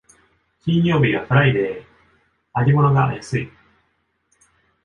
[0.65, 3.51] 金曜日はフライデー、揚げ物が安い